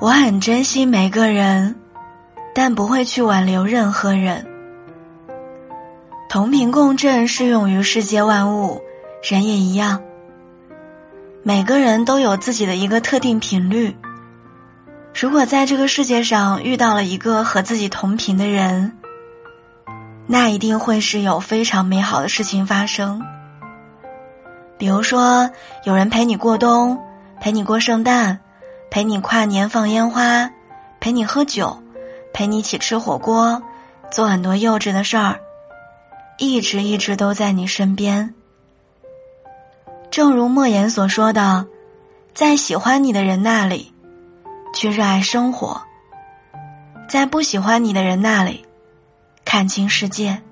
[0.00, 1.76] 我很珍惜每个人，
[2.54, 4.46] 但不会去挽留任何人。
[6.30, 8.80] 同频共振适用于世界万物，
[9.22, 10.00] 人也一样。
[11.42, 13.94] 每个人都有自己的一个特定频率。
[15.14, 18.96] 如果在这个世界上遇到了一个和自己同频的人，
[20.26, 23.20] 那一定会是有非常美好的事情发生。
[24.78, 25.50] 比如说，
[25.84, 26.98] 有人陪你过冬，
[27.38, 28.40] 陪你过圣诞。
[28.90, 30.50] 陪你跨年放烟花，
[30.98, 31.80] 陪你喝酒，
[32.32, 33.62] 陪你一起吃火锅，
[34.10, 35.38] 做很多幼稚的事儿，
[36.38, 38.34] 一直一直都在你身边。
[40.10, 41.64] 正如莫言所说的，
[42.34, 43.94] 在喜欢你的人那里，
[44.74, 45.80] 去热爱生活；
[47.08, 48.66] 在不喜欢你的人那里，
[49.44, 50.42] 看清世界。